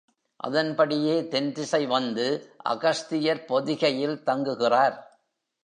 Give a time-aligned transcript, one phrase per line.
[0.39, 2.25] அதன்படியே தென் திசை வந்து
[2.63, 4.97] அகஸ்தியர் பொதிகையில் தங்குகிறார்.